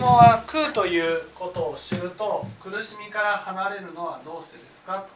[0.00, 5.06] 質問は「空」ということを知ると苦しみから離れるのはどうしてですか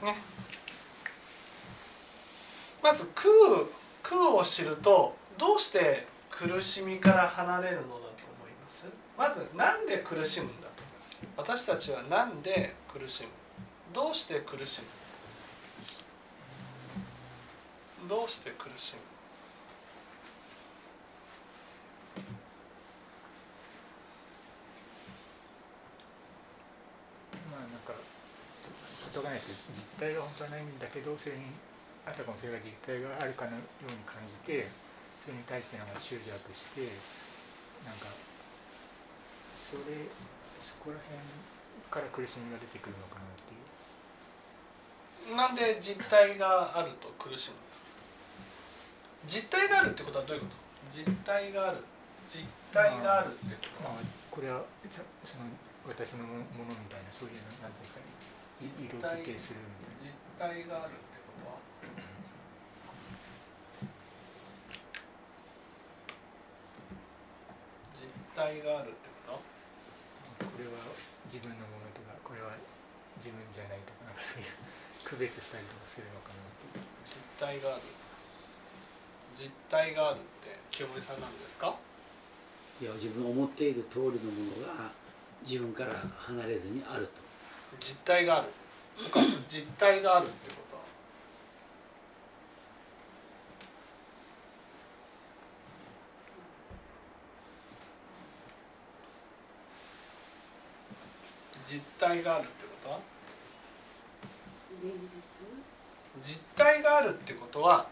[0.00, 0.06] と。
[0.06, 0.16] ね、
[2.82, 3.30] まず空
[4.02, 8.08] 空を知るとどうして苦しみから離れるのだと思
[8.48, 8.86] います？
[9.18, 11.16] まず何で苦しむんだと思います？
[11.36, 13.28] 私たちは何で苦しむ
[13.92, 14.82] どうして苦し
[18.02, 18.08] む？
[18.08, 19.00] どうして苦しむ？
[27.50, 31.42] まあなんかしょうがないですけど実態が本当はないんだけどそれに
[32.06, 34.70] あたかもそれが実態があるかのように感じて
[35.26, 36.94] それに対してなんか執着して
[37.84, 38.06] なんか
[39.58, 40.06] それ
[40.62, 41.18] そこら辺
[41.90, 43.49] から苦しみが出てくるのかなって
[45.36, 47.88] なんで実態があると苦しむんですか？
[49.28, 50.56] 実態があるってことはどういうこと？
[50.90, 51.78] 実態がある。
[52.26, 55.44] 実態があるってことは、まあ、これはそその
[55.88, 59.66] 私のものみたいなそういうなんていうんですか色付けするみ
[59.98, 60.06] たいな。
[60.06, 61.58] 実態があるってことは？
[67.96, 69.42] 実態があるってこ
[70.38, 70.46] と？
[70.46, 70.78] これは
[71.26, 72.54] 自分のものとかこれは
[73.18, 74.48] 自分じゃないとかなんかそういう
[75.04, 76.34] 区別したりとかするのかな。
[77.04, 77.82] 実態がある
[79.34, 81.74] 実態があるって清盛さんなんですか？
[82.80, 84.16] いや自分が思っている通りのも
[84.60, 84.90] のが
[85.42, 87.12] 自分から離れずにあると。
[87.78, 88.48] 実態がある。
[89.10, 90.76] 他実態があるってこと？
[90.76, 90.82] は
[101.66, 102.66] 実態があるってこと？
[102.66, 102.69] は
[106.22, 107.86] 実態があるってことは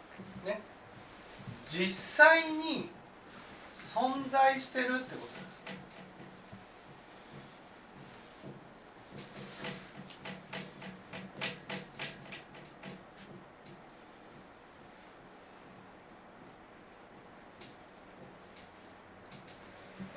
[0.45, 0.61] ね
[1.67, 1.87] 実
[2.27, 2.89] 際に
[3.95, 5.63] 存在してるってことです。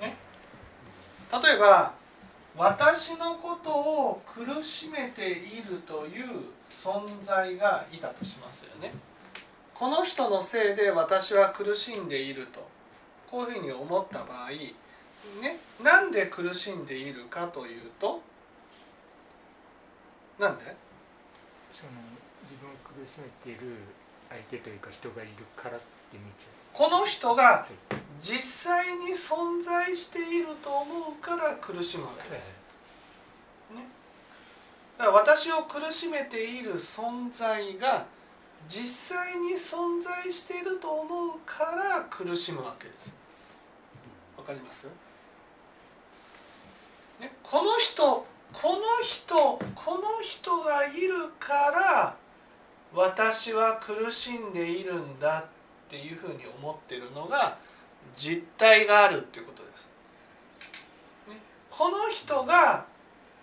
[0.02, 0.16] ね？
[1.44, 2.01] 例えば
[2.62, 6.28] 私のことを苦しめているという
[6.70, 8.94] 存在がいたとしますよね。
[9.74, 12.70] この人のせいで私は苦しんでいると。
[13.32, 14.50] こういうふうに思った場合
[15.42, 18.22] ねなんで苦しんでいるかというと
[20.38, 20.66] なんで？
[21.74, 21.94] その
[22.44, 23.78] 自分を苦しめている
[24.30, 27.66] 相手というか人がいるからって見ちゃこの人が
[28.22, 32.56] 実際に存在していると思うから苦しむわけです。
[33.74, 33.88] ね、
[34.98, 38.06] だから私を苦しめている存在が
[38.68, 43.14] 実際に存在していると思うから苦しむわけです。
[44.38, 44.88] わかります、
[47.20, 49.36] ね、この人この人
[49.76, 52.16] この人がいるから
[52.94, 57.58] 私は苦しんでいるんだっていうふうに思ってるのが
[58.16, 59.90] 実体があるっていうことです。
[61.30, 61.38] ね、
[61.70, 62.86] この人が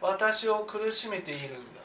[0.01, 1.81] 私を苦しめているんだ。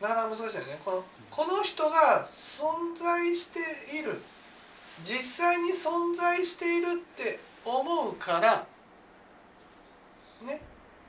[0.00, 0.78] なかなか難しいよね。
[0.84, 3.60] このこの人が存在して
[3.96, 4.20] いる。
[5.04, 8.66] 実際に存在しているって思うから
[10.42, 10.60] ね。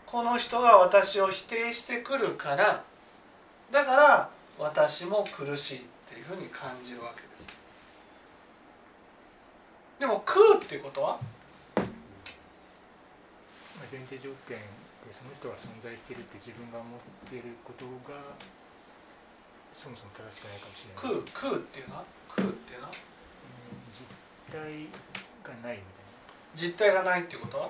[0.06, 2.84] この人が私を否定してくるから
[3.72, 7.22] だから私も苦しいっていうふうに感じるわけ。
[7.22, 7.27] です
[10.00, 11.18] でも空っていうことは？
[11.78, 11.84] ま
[13.86, 14.64] あ、前提条件で
[15.14, 17.00] その人が存在しているって自分が思っ
[17.30, 18.18] ていることが
[19.74, 21.26] そもそも正しくないかもしれない。
[21.34, 22.06] 空空っていうのは？
[22.30, 22.88] 空っていうの？
[22.88, 24.06] はうん実
[24.54, 24.90] 体
[25.44, 26.06] がないみたい
[26.56, 27.58] 実体がないっていうこと？
[27.58, 27.70] は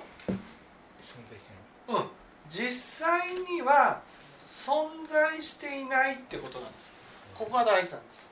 [1.04, 1.52] 存在して
[1.92, 2.02] ない。
[2.02, 2.12] うん。
[2.48, 4.00] 実際には
[4.48, 6.92] 存在していないってことなんです。
[7.36, 8.26] ここが大事なんです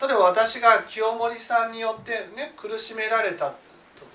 [0.00, 3.54] 例えば私が清盛さんによってね苦しめられたと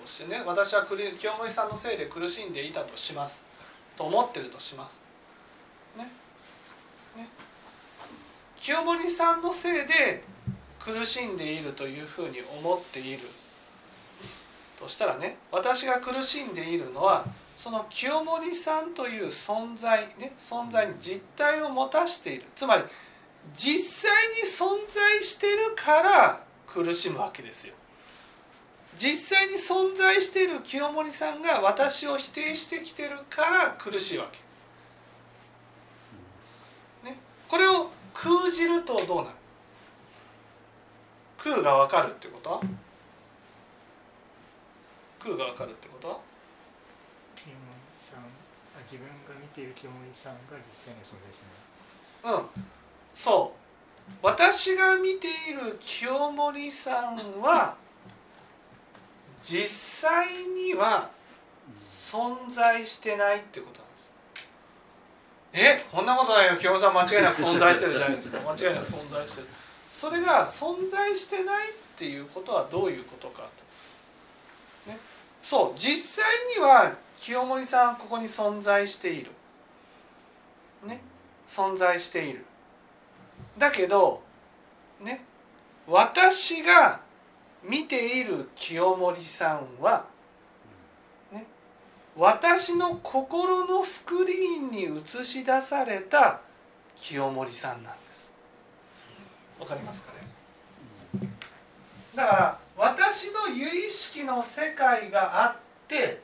[0.06, 0.98] してね私は清
[1.34, 3.44] 盛さんのせいで苦しんでいたとします。
[3.98, 5.02] と思ってるとします。
[5.98, 6.06] ね。
[7.16, 7.28] ね。
[8.60, 10.24] 清盛さんのせいで
[10.80, 13.20] 苦しんでいるというふうに思っている
[14.80, 17.26] としたらね私が苦しんでいるのは
[17.56, 22.46] その清盛さんという存在ね存在に実体を持たしている。
[22.56, 22.84] つまり
[23.56, 27.76] 実際に存在しているから苦しむわけですよ。
[28.98, 34.40] 実際に存在している清盛さんが私を否定してきてるから苦しいわけ。
[37.48, 39.36] これを空じるとどうなる？
[41.38, 42.50] 空が分かるってこと？
[42.50, 42.62] は
[45.20, 46.08] 空が分かるってこと？
[46.08, 46.20] は
[47.36, 47.60] 清盛
[48.10, 48.22] さん。
[48.22, 51.44] あ自分が見ている清盛さんが実際に存在し
[52.24, 52.50] ないうん
[53.16, 53.64] そう。
[54.22, 57.76] 私が見ている清盛さんは
[59.42, 59.68] 実
[60.10, 61.10] 際には
[62.12, 64.10] 存在してないってことなんです。
[65.54, 65.86] え？
[65.92, 66.58] こんなことないよ。
[66.58, 68.40] 清盛さん間違いなく存在してるじゃないですか。
[68.52, 69.48] 間違いなく存在してる。
[69.90, 73.44] それが存在してないっていうことはどういうことか
[74.86, 75.00] と、ね、
[75.44, 75.80] そう。
[75.80, 76.26] 実際
[76.58, 79.32] には清盛さんここに存在している。
[80.84, 81.02] ね。
[81.50, 82.46] 存在している
[83.58, 84.22] だけど
[85.00, 85.24] ね
[85.88, 87.02] 私が
[87.64, 90.06] 見ている清盛さんは、
[91.32, 91.46] ね、
[92.16, 96.42] 私の心のスクリーンに映し出された
[96.96, 98.32] 清盛さんなんです。
[99.60, 100.12] わかりますか
[101.22, 101.30] ね？
[102.16, 105.56] だから私の由意識の世界があっ
[105.88, 106.22] て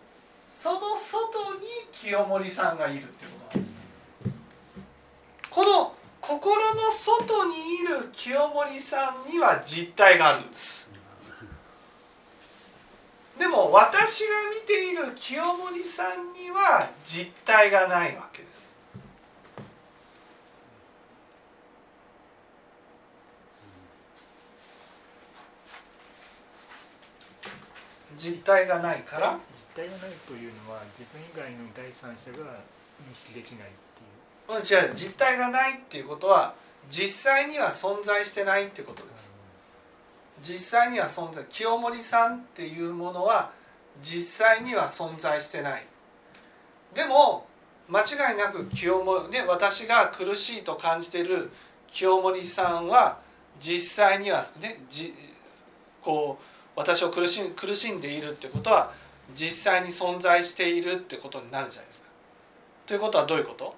[0.50, 3.78] その外に清盛さんがいるっていうことなんです。
[5.50, 5.94] この
[6.30, 10.88] 心の外にいる清盛さんには実体があるんです。
[13.40, 14.28] でも私が
[14.62, 18.70] 見ている清盛さんには実体がないわけです。
[28.18, 29.40] 実体がないから？
[29.76, 32.60] 実体がないというのは自分以外の第三者が
[33.10, 33.70] 認識できない。
[34.58, 36.54] 違う実体がないっていうことは
[36.90, 39.32] 実際には存在してないってことです
[40.42, 42.38] 実際には存在清盛さん。
[42.38, 43.52] っていうものは
[44.02, 45.86] 実際には存在してない
[46.94, 47.46] でも
[47.88, 51.52] 間違いなく清盛、ね、私が苦しいと感じてる
[51.88, 52.88] 清盛さん。
[52.88, 53.20] は
[53.60, 55.14] 実際にはねじ
[56.02, 58.00] こう私を苦し苦しん。
[58.00, 58.92] でいるってことは
[59.36, 62.10] 実際に存在しているってことになるじゃないですか。
[62.86, 63.76] ということはどういうこと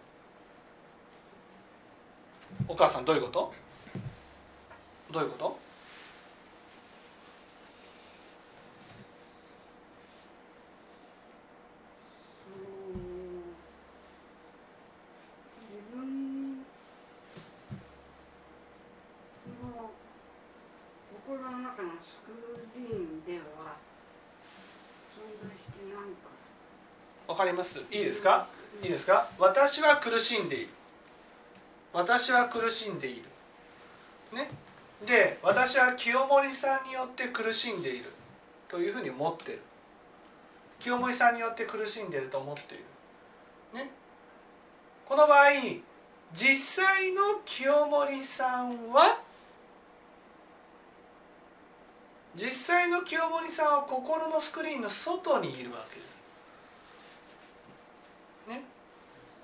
[2.67, 3.53] お母さんどういうこと？
[5.11, 5.57] どういうこと？
[27.27, 27.79] わかります。
[27.89, 28.45] いいですか？
[28.83, 29.27] いいですか？
[29.39, 30.69] 私は苦しんでいる
[31.93, 33.23] 私は苦しんでいる。
[34.33, 34.49] ね。
[35.05, 38.05] で私は清盛さんによって苦しんでいる
[38.67, 39.61] というふうに思ってる。
[40.79, 42.83] 清盛さんによって苦しんでると思っている。
[43.73, 43.89] ね。
[45.05, 45.51] この場合
[46.33, 49.19] 実際の清盛さんは
[52.35, 56.21] 実際の清盛さんは心のスクリーンの外にいるわけです。
[58.47, 58.63] ね、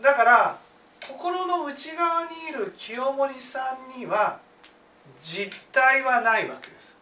[0.02, 0.58] だから
[1.08, 4.40] 心の内側にいる清盛さんには
[5.22, 6.96] 実体はないわけです。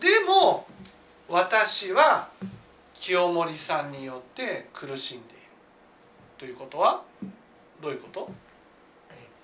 [0.00, 0.66] でも
[1.28, 2.30] 私は
[2.94, 5.42] 清盛さんによって苦しんでいる。
[6.38, 7.02] ということは
[7.82, 8.30] どういうこと？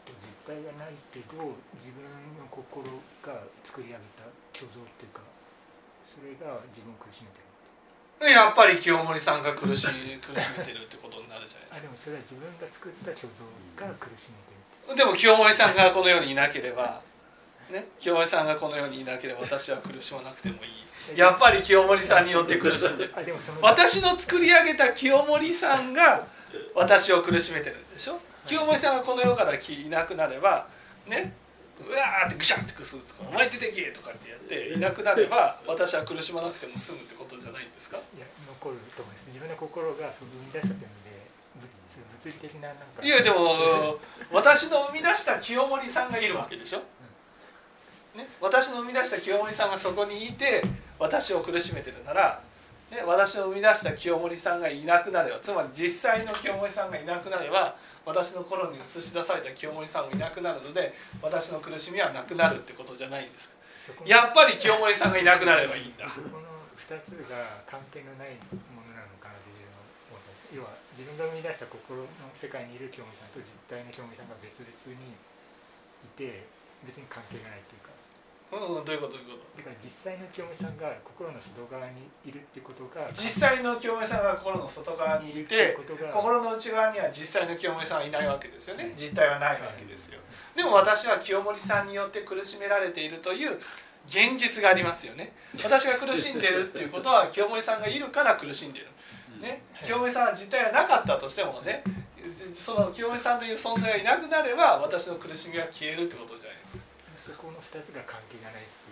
[0.06, 1.36] 実体がないけど
[1.74, 2.02] 自分
[2.40, 2.82] の心
[3.22, 5.20] が作り上げた虚像っていうか
[6.08, 7.49] それが自分を苦しめてる。
[8.28, 11.76] やっぱり清盛さんが苦し苦しめてるってことになるじゃないですか。
[11.78, 17.00] あでもそれは自分が作った虚像が苦しめてるでも清盛さんがこの世にいなければ、
[17.70, 21.18] ね、清盛さんがこの世にいなければ私は苦しまなくてもいい。
[21.18, 23.12] やっぱり清盛さんによって苦しんでる。
[23.16, 26.26] あでもその私の作り上げた清盛さんが
[26.74, 28.20] 私を苦しめてるんでしょ？
[28.46, 30.66] 清盛さんがこの世からいなくなれば
[31.06, 31.32] ね
[31.86, 37.96] うわーってぐしゃってくすとか「お前出てけ!」とかってやっていなくなれば私は苦しまなくても済むってことじゃないんですか？
[37.96, 39.26] いや残ると思います。
[39.28, 41.26] 自分の心がその生み出したというので
[42.22, 43.02] 物理的ななんか。
[43.02, 43.98] いやでも
[44.30, 46.78] 私の生み出した清盛さんがいるわけでしょ、
[48.16, 50.62] ね、私の生み出した清盛さんがそこにいて
[50.98, 52.42] 私を苦しめてるなら、
[52.90, 63.54] ね、私の生み出した清盛さんがいなくなればつまり実際の清盛さんがいなくなれば私の頃に映し出された清盛さんもいなくなるので私の苦しみはなくなるってことじゃないんです
[64.04, 66.06] やっぱり清盛さんがいなくなればいいんだ
[66.90, 68.34] 2つが関係のない
[68.74, 70.58] ものなのかなって自分は思ったんです。
[70.58, 76.50] 要は自分が生み出した心の世界にいる清盛さんと実体の清盛さんが別々にいて
[76.82, 77.94] 別に関係がないっていうか。
[78.50, 85.78] うんうんどういうことどういうこだから実際の清美さんが心の外側にいるってことがと実際の清めさんが心の外側にいて
[86.12, 88.92] 心の内側には実際の清盛さんはいないわけですよね。
[88.98, 90.18] 実体はないわけですよ。
[90.56, 93.54] でも私は清盛さんによって苦しめられているという
[94.10, 95.32] 現実がありますよね。
[95.54, 98.86] 私が苦しんでるっていうことは清盛さんがいるから苦しんでる。
[99.40, 99.62] ね。
[99.86, 101.82] 清盛さんは実体がなかったとしてもね
[102.54, 106.82] その清盛さんという存在がいなくなれば私の苦しみが消えるってことじゃないですか。
[107.16, 108.90] そこの2つが関係がないって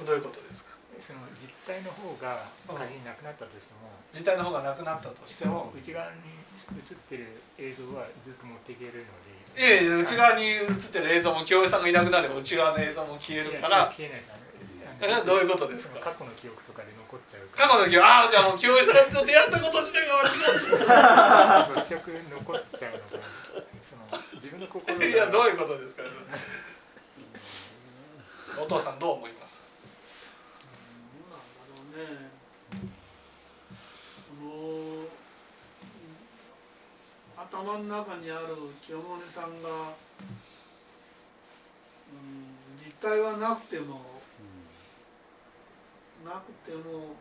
[0.00, 0.06] いう。
[0.06, 0.72] どういうことですか？
[1.00, 5.72] その実体の方が仮になくなったとしても、実体の方がなくなったとしても。
[5.74, 9.10] 内側に映ってる映像はずっと持っていけるので。
[9.56, 13.86] ええ内側に映ってる映像も清盛さんがいなくなれば内側の映像も消えるから。
[13.90, 14.41] 消えないです
[15.02, 15.98] どういうことですか？
[15.98, 17.68] 過去の記憶とかで残っちゃうから。
[17.68, 18.06] 過去の記憶？
[18.06, 23.04] ああじゃあもう清盛さんと出会ったこと自体が間違結局残っちゃうのが
[23.82, 26.04] その自分の心いやどういうことですか？
[28.62, 29.64] お父さんどう思います？
[31.18, 32.30] どうなんだろうね
[37.36, 38.46] 頭の中にある
[38.80, 39.72] 清盛さんが、う
[42.14, 44.11] ん、実体はなくても
[46.24, 47.16] なくても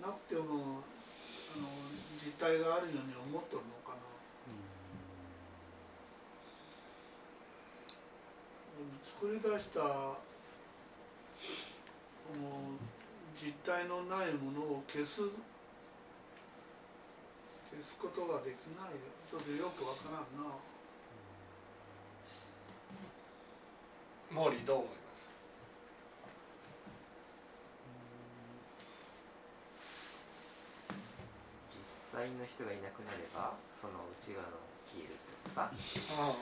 [0.00, 1.68] なくてもあの
[2.24, 3.98] 実体があるように思っとるのかな。
[9.02, 10.18] 作り出したこ
[12.40, 12.78] の
[13.34, 15.22] 実体のないものを消す
[17.78, 18.98] 消すことができない。
[18.98, 20.50] よちょっとよくわからんな。
[24.34, 25.30] モーリーどう思います？
[31.70, 34.58] 実際の人がいなくなればその内側の
[34.90, 36.34] 消えるってことですか？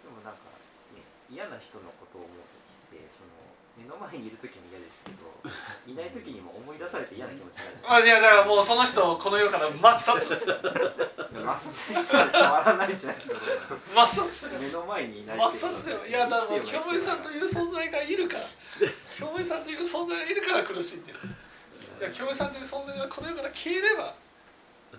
[0.00, 0.48] でもなんか、
[0.96, 2.40] ね、嫌な人のことを思う
[2.88, 3.36] 時ってその
[3.76, 5.32] 目の前にいる時も嫌ですけど
[5.90, 8.00] いない時にも思い出されて嫌な気持ちになる。
[8.00, 10.54] あいやだからもうその人をこの世から抹殺する。
[11.32, 13.38] 抹殺しては変わらないじゃないですか。
[13.94, 14.58] 抹殺する。
[14.60, 16.08] 目の前にいない抹殺する。
[16.08, 18.44] いやだからもうさんという存在がいるから。
[19.16, 21.02] 清盛さんという存在がいるから苦しい
[22.00, 24.14] や清盛さんという存在がこの世から消えれば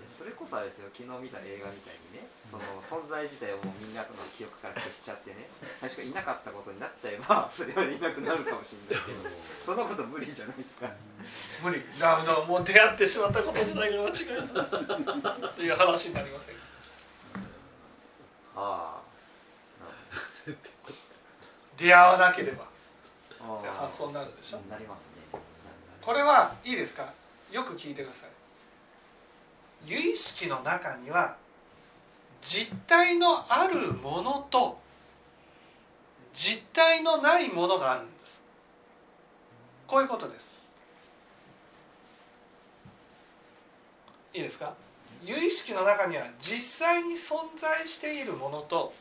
[0.10, 4.08] それこそあれですよ昨日見た映画みたいにねその存在自体をもうみんなの
[4.38, 5.50] 記憶から消しちゃってね
[5.82, 9.20] 最初からいなかったことになっちゃえば それはいなくなるかもしれないけど
[9.66, 9.78] そん。
[9.78, 10.90] なこと無理じゃないですか。
[11.62, 11.82] 無理。
[12.00, 16.56] だからもう出会ってしまったこと自体が間違いだっていう話になりません
[18.56, 19.02] あ。
[21.78, 22.66] 出会わなければ。
[23.80, 24.60] 発想になるでしょ？
[24.70, 25.02] なります
[25.34, 25.40] ね。
[26.02, 27.12] これはいいですか？
[27.52, 28.30] よく聞いてください
[29.86, 31.36] 有意識の中には
[32.42, 34.80] 実体のあるものと
[36.34, 38.42] 実体のないものがあるんです。
[39.88, 40.58] こういうことです。
[44.34, 44.74] いいですか？
[45.24, 48.94] 有意識の中には実際に存在しているものと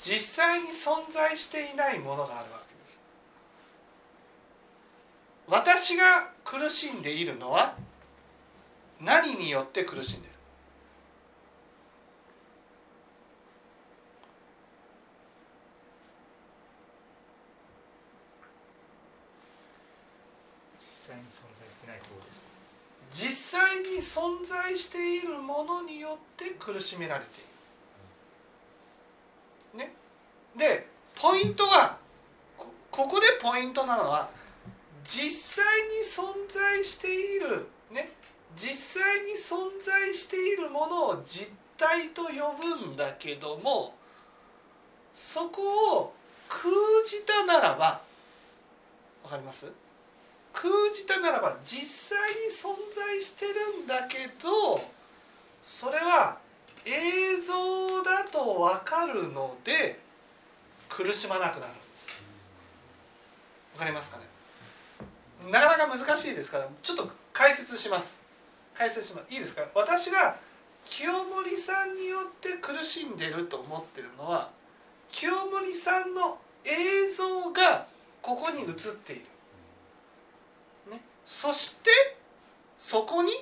[0.00, 3.00] 実際に存在していないものがあるわけです。
[5.48, 7.74] 私が苦しんでいるのは
[9.00, 10.34] 何によって苦しんでいる？
[20.80, 22.42] 実際に存在してない方です。
[23.12, 27.44] 実際に存在しているものによって苦しめられてい
[29.78, 29.78] る。
[29.78, 29.92] ね、
[30.56, 31.98] でポイントは
[32.56, 34.30] こここでポイントなのは
[35.04, 38.10] 実際に存在している、ね、
[38.56, 42.30] 実際に存在しているものを実体と呼
[42.60, 43.94] ぶんだけども
[45.14, 46.14] そこを
[46.48, 46.70] 空
[47.08, 48.00] じたならば
[49.24, 49.66] わかります？
[50.52, 54.80] 空じたならば実際に存在してるんだけど
[55.62, 56.38] それは
[56.84, 59.98] 映像だと分かるので
[60.88, 62.08] 苦しまなくなるんです。
[63.74, 64.24] わかりますかね？
[65.50, 68.23] なかなか難しいですからちょっと解説します。
[68.76, 69.32] 解説します。
[69.32, 69.62] いいですか？
[69.74, 70.36] 私が
[70.84, 74.50] 清盛さんによって苦しんでると思ってるのは
[75.10, 77.86] 清盛さんの映像が
[78.20, 78.66] ここに映っ
[79.04, 79.22] ている。
[80.90, 81.90] ね、そして
[82.78, 83.32] そこに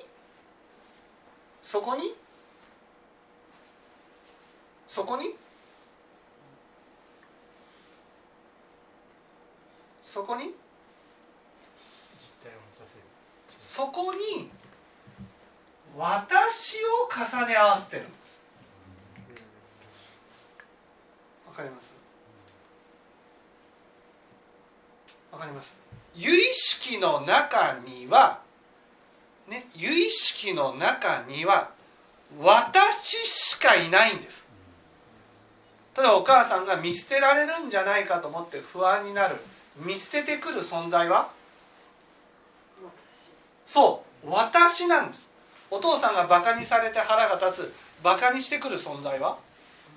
[1.61, 2.15] そこに
[4.87, 5.35] そこに
[10.03, 10.51] そこに実
[12.43, 13.03] 体を持たせる。
[13.59, 14.51] そこに
[15.95, 18.41] 私を重ね合わせてるんです。
[21.47, 21.93] わかります？
[25.31, 25.77] わかります？
[26.15, 28.39] 有意識の中には
[29.47, 31.69] ね有意識の中には
[32.39, 34.47] 私しかいないんです。
[35.93, 39.35] ただお母さんが見捨てられるんじゃないかと思って不安になる。
[39.77, 41.29] 見捨ててくる存在は？
[43.67, 44.29] そう。
[44.31, 45.29] 私なんです。
[45.73, 49.39] お父さんがバカにされて腹が立つバカにしてくる存在は？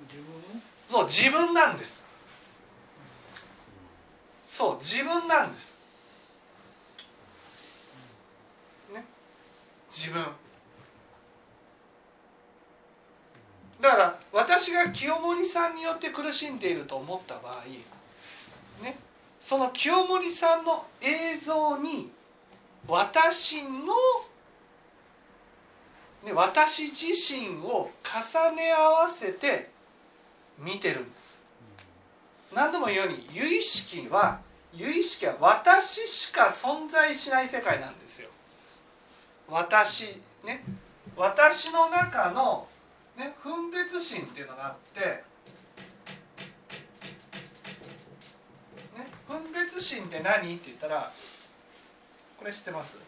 [0.08, 2.02] 自分そう自分なんです。
[4.48, 5.76] そう自分なんです。
[8.94, 9.04] ね？
[9.90, 10.24] 自分。
[13.82, 17.64] だから私が清盛さんによって苦しんでいると思った場合
[18.82, 18.96] ね？
[19.42, 22.10] その清盛さんの映像に
[22.88, 23.92] 私の、
[26.26, 29.70] ね、私自身を重ね合わせて
[30.58, 31.38] 見てるんです。
[32.52, 34.40] 何度も言うように有意識は
[34.74, 38.28] 有意識は私しか存在しない世界なんですよ。
[39.48, 40.64] 私ね
[41.16, 42.66] 私の中の、
[43.16, 45.24] ね、分別心っていうのがあって、ね、
[49.28, 50.56] 分別心って何？
[50.56, 51.12] って言ったら
[52.38, 52.98] これ知ってます？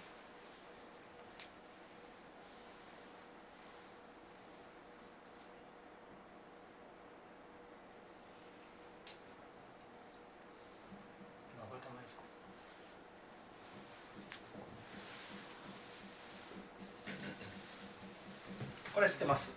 [18.99, 19.53] これ知ってます？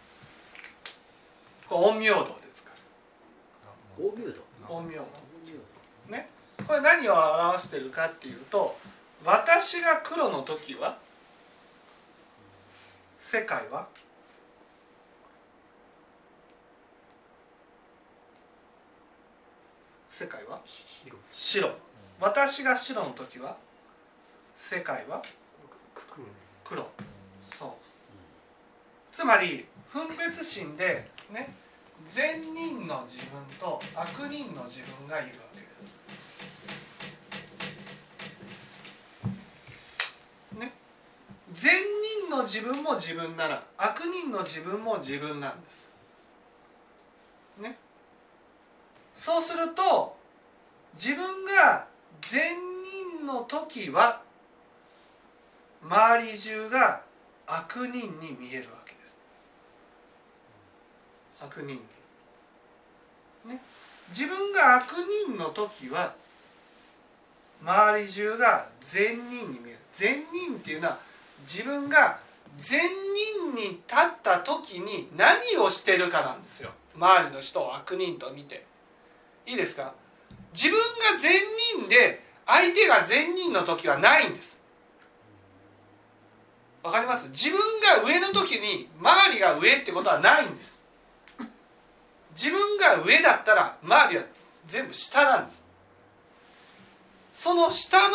[1.68, 2.70] これ陰陽道で使
[3.98, 5.08] 大明度う陰陽道。
[6.10, 6.30] ね？
[6.68, 8.78] これ何を表してるかっていうと
[9.26, 11.00] 私が黒の時は
[13.18, 13.88] 世界は
[20.12, 21.18] 世界は白。
[21.32, 21.76] 白
[22.20, 23.58] 私が白の時は
[24.54, 25.24] 世界は
[26.64, 26.88] 黒
[29.22, 31.54] つまり分別心でね
[32.10, 35.68] 善人の自分と悪人の自分がいるわけで
[40.52, 40.60] す。
[40.60, 40.74] ね。
[41.54, 41.72] 善
[42.26, 45.88] 人の自分も自分なら悪人の自分も自分なんです。
[47.60, 47.78] ね。
[49.16, 50.18] そうすると
[50.96, 51.86] 自分が
[52.22, 52.58] 善
[53.20, 54.24] 人の時は
[55.84, 57.04] 周り中が
[57.46, 58.81] 悪人に見えるわけです。
[61.42, 61.80] 悪人に
[63.46, 63.62] ね。
[64.10, 64.92] 自分が悪
[65.28, 66.14] 人の時は
[67.64, 69.80] 周り中が善人に見える。
[69.94, 70.98] 善人っていうのは
[71.42, 72.20] 自分が
[72.58, 76.72] 善人に立った時に何をしてるかなんですよ。
[76.96, 78.66] 周りの人を悪人と見て。
[79.46, 79.94] いいですか？
[80.54, 81.32] 自分が善
[81.78, 84.60] 人で相手が善人の時はないんです。
[86.84, 87.30] わかります？
[87.30, 90.81] 自分が上の時に周りが上ってことはないんです。
[92.42, 94.24] 自分が上だったら周りは
[94.68, 95.64] 全部下なんです。
[97.36, 98.14] その下のも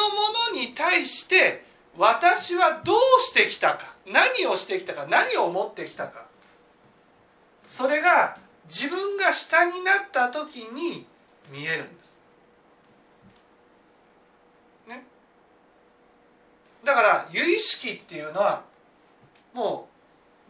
[0.53, 1.65] のに対して
[1.97, 6.27] 私はどうしてきたか何をしてきたか何を思ってきたか。
[7.69, 8.37] それが
[8.69, 11.07] 自分が下になった時に
[11.53, 12.19] 見えるんです。
[14.89, 15.05] ね。
[16.85, 18.63] だから由意識っていうのは
[19.55, 19.89] も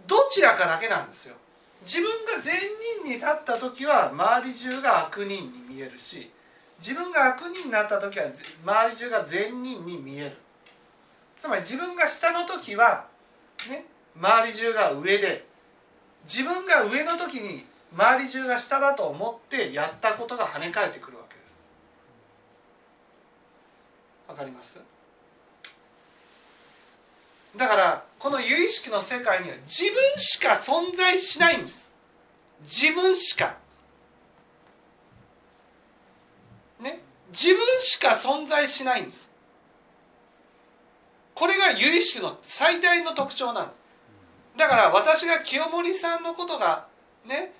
[0.07, 1.37] うどちらかだけなんですよ。
[1.83, 2.55] 自分が善
[3.03, 6.31] 人に立った時は周り中が悪人に見えるし
[6.81, 8.27] 自分が悪人になった時は
[8.65, 10.37] 周り中が善人に見える。
[11.39, 13.07] つまり自分が下の時は
[13.69, 13.85] ね
[14.17, 15.47] 周り中が上で
[16.25, 21.57] 自分が上の時に周り中が下だと思ってやったことが跳ね返ってくるわけです。
[24.29, 24.81] わかります？
[27.57, 31.91] だからこの有意識の世界には自分しか存在しないんです。
[32.63, 33.57] 自分しか。
[36.81, 37.01] ね？
[37.31, 39.31] 自分しか存在しないんです。
[41.35, 43.81] これが有意識の最大の特徴なんです。
[44.57, 46.87] だから私が清盛さんのことが
[47.27, 47.53] ね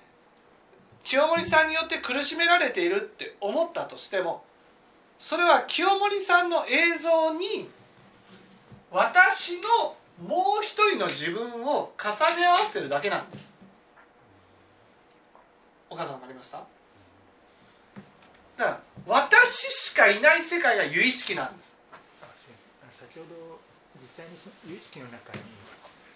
[1.03, 4.43] 清盛さんによって苦しめられているって思ったとしても
[5.19, 7.69] それは清盛さんの映像に
[8.91, 13.47] 私のもう一人の自分を重ね合わせてるだけなんです。
[15.89, 16.57] お母さん分かりました？
[18.57, 21.77] だから私しかいない世界が有意識なんです。
[22.89, 23.61] 先ほど
[24.01, 25.39] 実際にその有意識の中に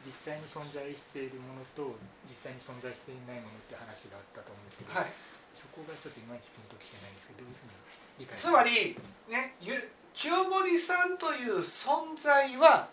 [0.06, 1.96] 実際に存在しているものと
[2.28, 5.14] 実際に存在していないものって話があったと思うんですけど、はい。
[5.54, 8.98] そこがちょっといまいちピンときてないんですけどどういうふうに理解つまり
[9.30, 9.78] ねゆ
[10.16, 12.88] 清盛さんという存在は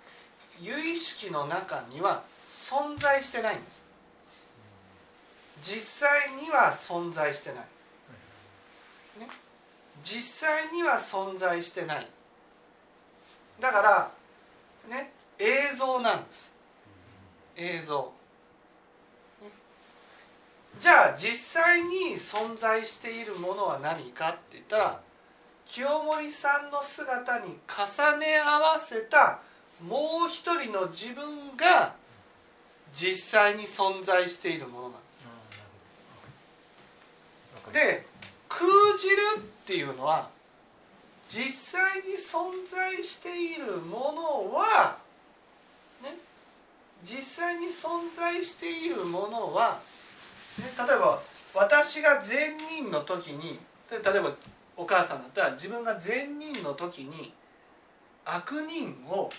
[0.61, 2.23] 由意識の中には
[2.69, 3.85] 存在してないんです。
[5.63, 7.59] 実際には存在してない、
[9.21, 9.29] ね、
[10.05, 12.07] 実際には存在してない。
[13.61, 14.11] だから
[14.89, 16.53] ね映像なんです。
[17.57, 18.13] 映像。
[19.43, 19.51] ね。
[20.81, 25.01] じゃあ実際に存在しているものは何かって言ったら
[25.67, 29.41] 清盛さんの姿に重ね合わせた
[29.87, 31.95] もう一人の自分が
[32.93, 35.29] 実際に存在しているものなんです。
[37.73, 38.07] で
[38.49, 38.67] 空
[38.99, 40.29] じるっていうのは
[41.29, 44.97] 実際に存在しているものは
[46.03, 46.17] ね
[47.05, 49.79] 実際に存在しているものは、
[50.59, 51.21] ね、例えば
[51.55, 53.59] 私が善人の時に
[53.91, 54.33] で例えば
[54.77, 57.33] お母さんだったら自分が善人の時に
[58.25, 59.31] 悪人を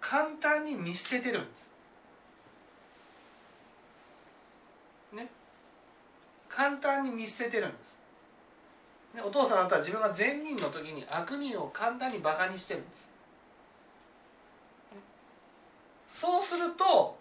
[0.00, 1.70] 簡単に見捨ててるんです。
[5.12, 5.28] ね
[6.48, 7.98] 簡単に見捨ててるんです。
[9.14, 13.08] ね、お父さんだったら自分が善人の時に悪人を簡単にバカにしてるんです。
[14.92, 15.00] ね
[16.08, 17.18] そうすると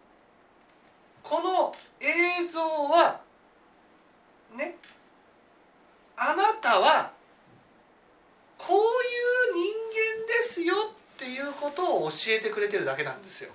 [1.24, 3.20] この映像は
[4.56, 4.78] ね
[6.16, 7.12] あなたは
[8.58, 8.82] こういう
[9.56, 9.74] 人
[10.20, 10.76] 間ですよ
[11.20, 13.52] っていうことを教えてくれてるだけなんですよ。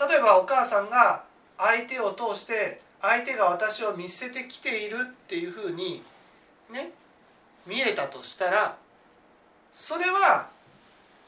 [0.00, 1.22] 例えばお母さんが
[1.56, 6.02] 相手を通して相手が私を見捨ててきているっていうふうに
[6.72, 6.90] ね
[7.64, 8.76] 見えたとしたら
[9.72, 10.48] それは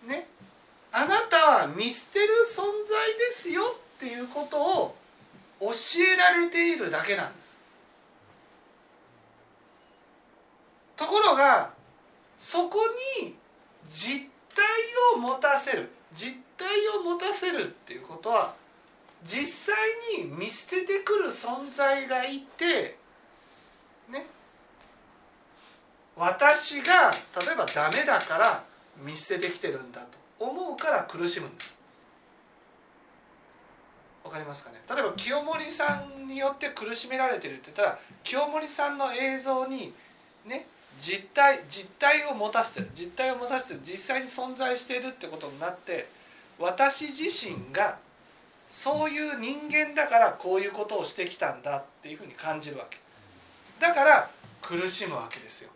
[0.05, 0.27] ね
[0.91, 4.97] あなたは見捨てる存在ですよっていうことを
[5.61, 5.69] 教
[6.13, 7.57] えられているだけなんです。
[10.97, 11.76] ところが
[12.39, 12.79] そこ
[13.21, 13.35] に
[13.89, 14.65] 実体
[15.15, 15.91] を持たせる。
[16.13, 16.67] 実体
[16.99, 18.55] を持たせるっていうことは
[19.25, 19.77] 実際
[20.19, 22.97] に見捨ててくる存在がいて
[24.09, 24.27] ね。
[26.17, 28.65] 私が例えばダメだから
[28.97, 31.77] 見捨ててきてるんだと思うから苦しむんです。
[34.25, 34.83] わかりますかね？
[34.89, 39.93] 例えば清盛さんによって苦しめられてるって言ったら清盛さんの映像に
[40.47, 40.67] ね。
[41.01, 46.09] 実体実体を持たせてる実体を持たせて実際に存在しているってことになって
[46.59, 47.99] 私自身が
[48.69, 52.99] そういう人間だからこういうことをしてきたんだっていうふうに感じるわけ。
[53.79, 54.29] だから
[54.63, 55.71] 苦しむわけですよ。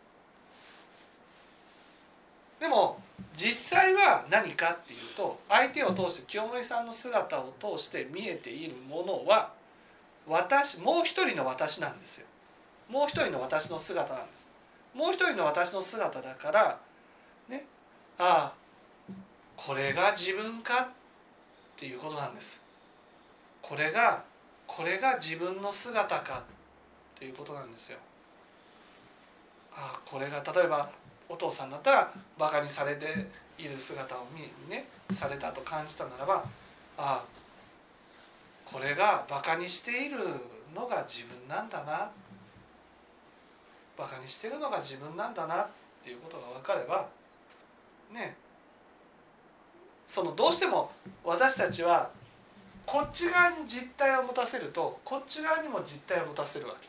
[2.58, 3.00] でも
[3.34, 9.52] 実際は何かっていうと相手を通して清盛さんの姿を通して見えているものは
[10.26, 12.26] 私もう一人の私なんですよ。
[12.88, 14.49] もう一人の私の姿なんです。
[14.94, 16.78] もう一人の私の姿だから
[17.48, 17.64] ね
[18.18, 19.12] ああ
[19.56, 20.88] これが自分かっ
[21.76, 22.62] ていうことなんです。
[23.62, 24.22] これが
[24.66, 26.42] これが自分の姿か
[27.16, 27.98] っていうことなんですよ。
[29.74, 30.90] ああこれが例えば
[31.28, 33.06] お父さんだったらバカにされて
[33.58, 36.44] いる姿を見ねされたと感じたならば
[36.96, 37.24] ああ
[38.64, 40.18] これがバカにしている
[40.74, 42.10] のが自分なんだな
[44.00, 45.68] バカにしてるのが自分なんだなっ
[46.02, 47.06] ていうことが分かれば
[48.10, 48.34] ね
[50.08, 50.90] そのどうしても
[51.22, 52.10] 私たちは
[52.86, 56.88] こっち側に実体を持たせるとこっち側にも実体を持たせるわけ。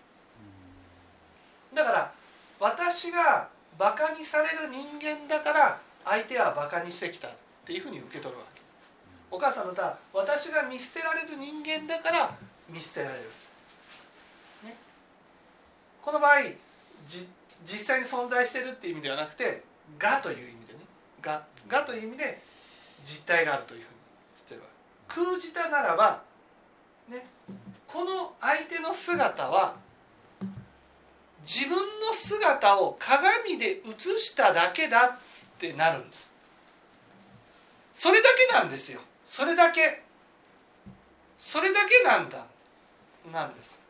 [1.76, 2.12] だから
[2.60, 7.32] 私がバカにされる人間だから相手はバカにしてきたっ
[7.66, 8.62] ていうふうに受け取るわけ。
[9.30, 12.36] お母さんだったら私が見捨てられる人間だから
[12.68, 13.22] 見捨てられる、
[14.66, 14.76] ね、
[16.02, 16.40] この場合
[17.66, 19.64] 実際に存在してるっていう意味ではなくて
[19.98, 20.80] 「が」という意味でね
[21.22, 22.42] 「が」がという意味で
[23.04, 23.90] 実体があるというふうに
[24.36, 25.22] してるわけ。
[25.22, 26.24] 空じたならば
[27.10, 27.26] ね
[27.88, 29.76] この相手の姿は
[31.44, 33.82] 自分の姿を鏡で映
[34.18, 35.18] しただけだっ
[35.60, 36.34] てなるんです。
[37.94, 39.02] それだけなんですよ。
[39.26, 40.04] それだけ。
[41.40, 42.46] それだけなんだ。
[43.32, 43.81] なんです。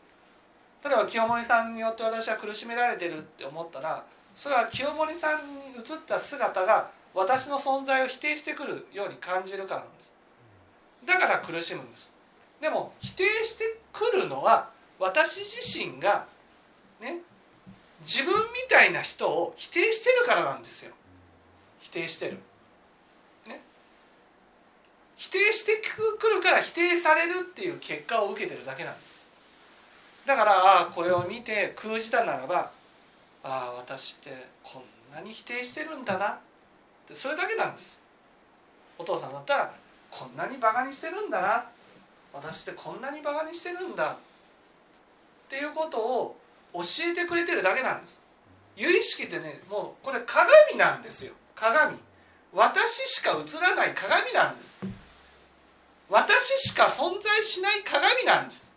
[0.83, 10.13] 例えば清盛さんによって私は苦しめられてるって思ったらそれは清盛さんに映った姿が私の存在を否定してくるように感じるからなんです。
[11.05, 12.11] だから苦しむんです。
[12.61, 16.25] でも否定してくるのは私自身が
[17.01, 17.17] ね
[18.01, 18.39] 自分み
[18.69, 20.93] たいな人を否定してるからなんですよ。
[21.81, 22.37] 否定してる、
[23.47, 23.59] ね、
[25.31, 29.10] 定してくるから否定されるっていう結果を受けてるだけなんです。
[30.25, 32.71] だからあこれを見て空じたならば
[33.43, 36.29] ああ私ってこんなに否定してるんだな。
[36.29, 36.37] っ
[37.07, 37.99] てそれだけなんです。
[38.97, 39.73] お父さんだったら
[40.11, 41.65] こんなにバカにしてるんだな。
[42.33, 44.13] 私ってこんなにバカにしてるんだ。
[44.13, 44.15] っ
[45.49, 46.37] ていうことを
[46.73, 46.81] 教
[47.11, 48.21] えてくれてるだけなんです。
[48.77, 51.33] 由意識ってねもうこれ鏡なんですよ。
[51.55, 51.97] 鏡。
[52.53, 54.77] 私しか映らない鏡なんです。
[56.09, 58.70] 私しか存在しない鏡なんです。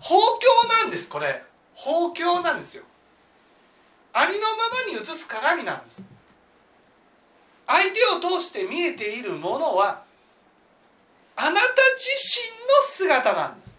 [0.00, 1.42] 法鏡なんですこれ。
[1.74, 2.84] 法鏡なんですよ。
[4.12, 6.02] ありのままに映す鏡なんです。
[7.66, 10.04] 相手を通して見えているものは
[11.34, 12.08] あなた自
[12.40, 13.76] 身の姿なんです。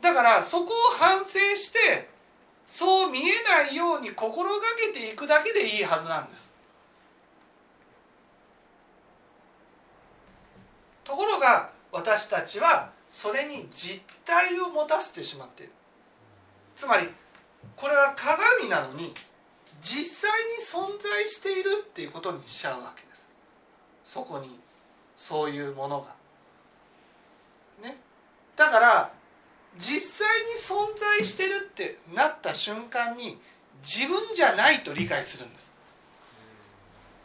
[0.00, 2.10] だからそこを反省して
[2.66, 6.52] そう見えないように心がけていくだけでいいはずなんです。
[11.04, 15.72] ところが私たちはそれに実体を持たせてしまっている。
[16.74, 17.06] つまり
[17.76, 19.12] これは鏡なのに
[19.82, 23.28] 実際に存在しているっていうことにしちゃうわけです。
[24.04, 24.58] そこに
[25.16, 27.86] そういうものが。
[27.86, 27.96] ね。
[28.56, 29.12] だから
[29.78, 33.38] 実際に存在してるってなった瞬間に
[33.82, 35.70] 自分じゃないと理解するんです。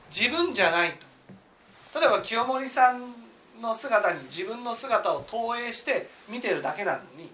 [0.09, 1.99] 自分じゃないと。
[1.99, 3.26] 例えば清盛さん
[3.61, 7.29] の姿に自分の姿を投影して見てるだけなのに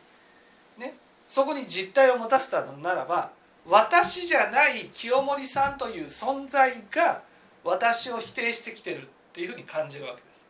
[0.78, 0.96] ね
[1.28, 3.32] そこに実体を持たせたのならば
[3.68, 7.22] 私じゃない清盛さんという存在が
[7.64, 10.46] 私を否定してきてるっていうふうに感じるわけです。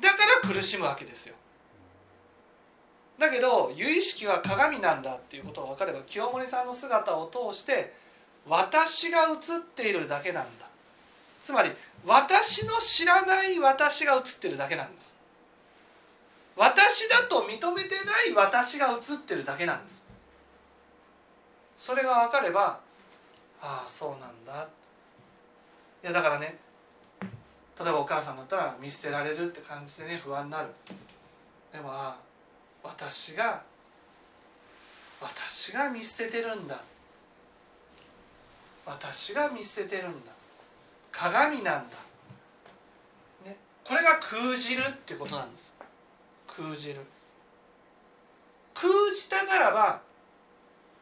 [0.00, 0.16] だか
[0.48, 1.34] ら苦しむわけですよ。
[3.18, 7.92] だけど由意識は鏡なんだっていうことが分かれば清盛さんの姿を通して
[8.46, 10.66] 私が映っているだけなんだ。
[11.44, 11.70] つまり
[12.08, 15.14] 私の知らない私が映ってるだけなんです。
[16.56, 20.02] 私だと認めてない私が映ってるだけなんです。
[21.76, 22.80] それが分かれば
[23.60, 24.68] ああそうなんだ。
[26.02, 26.56] いやだからね
[27.78, 30.68] 例えばお母さんだったら見捨てられるって感じでね不安になる。
[31.70, 33.62] でもああ私が
[35.20, 36.80] 私が見捨ててるんだ。
[38.86, 40.37] 私が見捨ててるんだ。
[41.12, 41.96] 鏡なんだ、
[43.44, 45.74] ね、これが空じるってことなんです。
[46.46, 47.00] 空じる
[48.74, 50.00] 空じたならば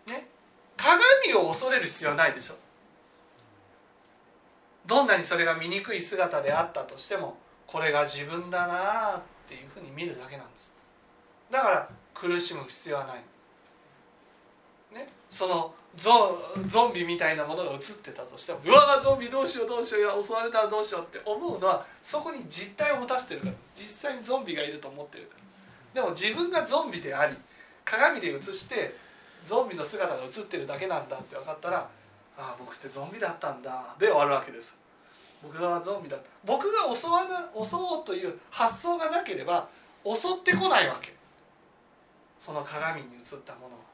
[0.06, 0.28] ね。
[0.76, 2.54] 鏡を恐れる必要はないでしょ。
[4.86, 10.70] どんなにそれが醜い姿であったとしてもこれが自分だなっていうふうに見るだけなんです。
[11.50, 13.16] だから苦しむ必要はない、
[14.94, 23.52] ね、そのゾゾンビみたいなものが映ってたとしてもうわゾンビどうしようどうしよう襲われたらどうしようって思うのはそこに実体を持たせてるから。
[23.74, 25.36] 実際にゾンビがいると思ってるか
[25.94, 26.02] ら。
[26.02, 27.34] でも自分がゾンビであり
[27.84, 28.94] 鏡で映して
[29.46, 31.88] ゾンビの姿が映ってるだけなんだって分かったらあ
[32.38, 34.76] あ僕ってゾンビだったんだで終わるわけです。
[35.42, 36.26] 僕がゾンビだった。
[36.44, 39.68] 僕が襲わな襲おうという発想がなければ
[40.04, 41.14] 襲ってこないわけ。
[42.38, 43.85] その鏡に映ったものは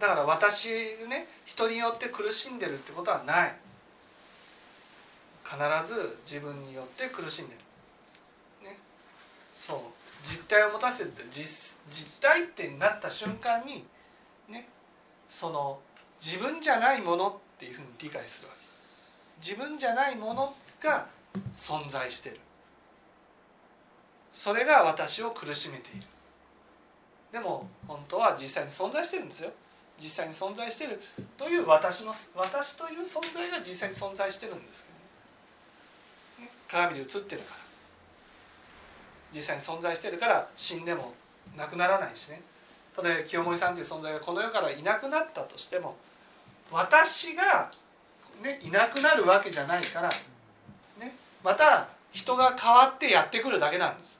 [0.00, 0.68] だから私
[1.08, 3.54] ね人によって苦しんでるってことはない。
[5.44, 7.54] 必ず自分によって苦しんで
[8.62, 8.68] る。
[8.70, 8.78] ね。
[9.54, 9.78] そう。
[10.24, 13.84] 実体を持たせるって実実体ってなった瞬間に
[14.48, 14.66] ね。
[15.28, 15.78] その
[16.24, 19.46] 自分じゃないものっていうふうに理解するわけ。
[19.46, 21.06] 自分じゃないものが
[21.54, 22.40] 存在してる。
[24.32, 26.06] それが私を苦しめている。
[27.32, 29.52] でも本当は実際に存在してるんですよ。
[30.02, 31.00] 実際に存在している
[31.36, 34.86] という私の私という存在が実際に存在してるんです
[36.38, 37.60] けどね、鏡で映ってるから。
[39.32, 41.14] 実際に存在してるから死んでも
[41.56, 42.42] なくならないしね。
[43.00, 45.96] 例えば清盛さんという存在がこの世からいなくなったとしても
[46.70, 47.70] 私が、
[48.42, 50.08] ね、いなくなるわけじゃないから、
[50.98, 54.18] ね、また人が変わってやってくるだけなんです。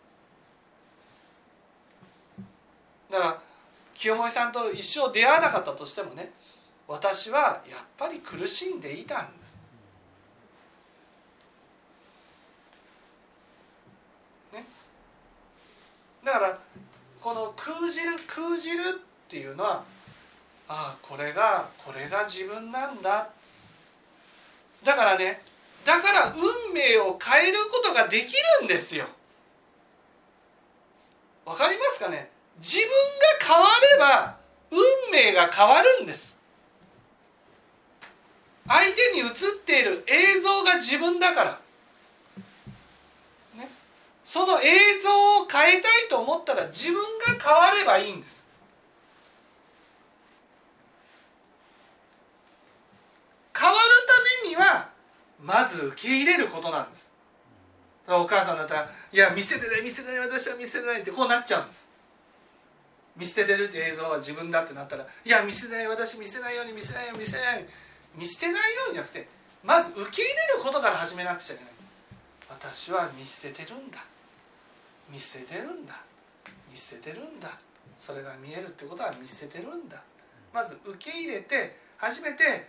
[3.11, 3.43] だから
[4.01, 6.33] 清盛さんと一生出会わなかったとしてもね
[6.89, 9.57] 私はやっぱり苦しんでいたんです。
[14.55, 14.65] ね、
[16.25, 16.59] だから
[17.21, 19.85] この空じる空じるっていうのは
[20.67, 23.29] ああこれがこれが自分なんだ。
[24.83, 25.43] だからね
[25.85, 29.05] だから運命を変えることができるんですよ。
[31.45, 32.39] わかりますかね？
[32.61, 34.37] 自分が変われば
[34.70, 34.79] 運
[35.11, 36.37] 命が変わるんです。
[38.68, 39.31] 相手に映っ
[39.66, 41.59] ている映像が自分だから、
[43.57, 43.68] ね、
[44.25, 44.68] その映
[45.03, 48.46] 像を変えたいと思ったら自分が変わればいいんです。
[53.59, 53.81] 変わる
[54.42, 54.88] ためには
[55.42, 57.11] まず受け入れることなんです。
[58.07, 61.89] お母さんだったら「いや見せてない見せてない私は見せてない」ってこうなっちゃうんです。
[63.16, 67.68] 見捨ててるって映像は自分だってなったら「いや見せない私見せないように見せないように見せないように」
[68.14, 69.29] 見捨てないようにじゃなくて
[69.62, 71.73] まず受け入れることから始めなくちゃいけない。
[72.49, 73.99] 私は見捨ててるんだ。
[75.11, 76.01] 見捨ててるんだ。
[76.70, 77.59] 見捨ててるんだ。
[77.99, 80.03] それが見えるってことは見捨ててるんだ。
[80.53, 82.68] まず受け入れて初めて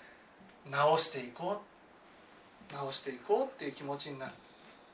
[0.69, 1.61] 直していこ
[2.71, 2.73] う。
[2.73, 4.33] 直していこうっていう気持ちになる。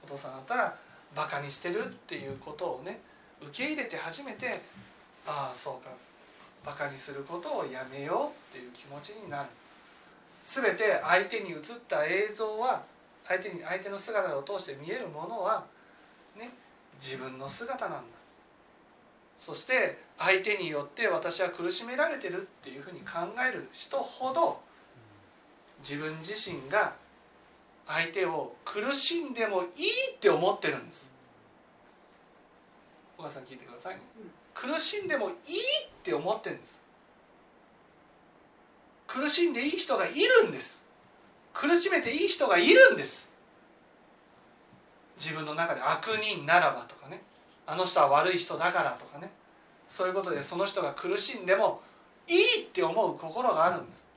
[0.04, 0.78] お父さんだったら
[1.16, 3.02] バカにしてるっていうことをね
[3.42, 4.62] 受け入れて初めて
[5.28, 5.92] ああそうか。
[6.66, 9.50] バカにすることをやめようっていう気持ちになる。
[10.44, 12.84] 全て相手に映った映像は
[13.26, 15.66] 相手に相手の姿を通して見えるものは
[16.38, 16.52] ね
[17.02, 18.04] 自分の姿なんだ。
[19.38, 24.60] そして相手によって私は苦しめられてるっていうふうに考える人ほど
[25.80, 26.96] 自分自身が
[27.86, 29.68] 相手を苦しんでもいい
[30.16, 31.12] って思ってるんです。
[33.18, 34.02] お母さん聞いてくださいね。
[34.60, 35.34] 苦しんでもいいっ
[36.04, 36.82] て思ってるんです。
[39.06, 40.82] 苦しんでいい人がいるんです。
[41.54, 43.30] 苦しめていい人がいるんです。
[45.20, 47.22] 自分の中で悪人ならばとかね。
[47.68, 49.30] あの人は悪い人だからとかね。
[49.88, 51.82] そういうことでその人が苦しんでも
[52.28, 54.08] いいって思う心があるんです。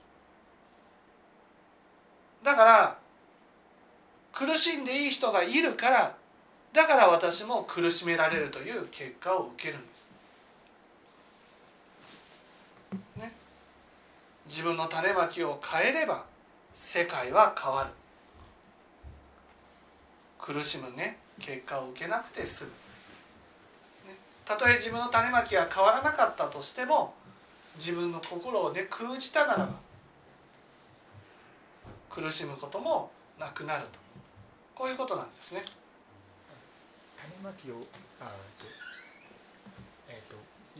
[2.42, 2.98] だから
[4.32, 6.16] 苦しんでいい人がいるから
[6.72, 10.09] だから私も苦しめられるという結果を受けるんです、
[14.50, 16.24] 自分の種まきを変えれば
[16.74, 17.90] 世界は変わる。
[20.40, 22.70] 苦しむね結果を受けなくて済む、
[24.10, 27.14] ね、たとえ自分の種まきが変わらなかったとしても
[27.76, 29.68] 自分の心をね封じたならば
[32.08, 34.00] 苦しむこともなくなると。
[34.74, 35.62] こういうことなんですね。
[37.20, 37.86] 種まきを
[38.20, 38.24] あ,、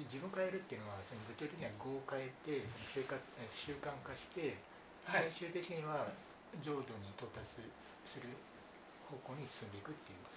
[0.07, 3.19] 自分を変えるっていうのはその具体的には語を変えて生活
[3.53, 4.57] 習慣化して、
[5.05, 6.09] はい、最終的には
[6.63, 7.67] 浄土に到達
[8.07, 8.29] する
[9.09, 10.31] 方向に進んでいくっていう。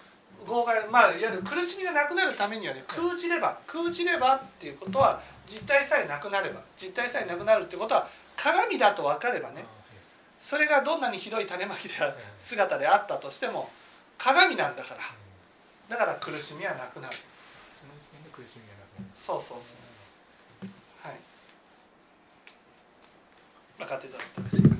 [0.46, 9.64] 豪快まあいわゆる苦しみがなくなるためにはね空じれば空じればっていうことは実体さえなくなれば実体さえなくなるってことは鏡だと分かればね
[10.40, 11.94] それがどんなにひどい種まきで
[12.40, 13.70] 姿であったとしても
[14.18, 15.00] 鏡なんだから。
[15.88, 17.16] だから苦しみはなくなる。
[17.76, 18.63] その時点で苦しみはなくなる
[19.24, 19.72] そうそうそ
[20.64, 20.68] う。
[21.00, 21.18] はい。
[23.78, 24.73] 分かっていただいたでしい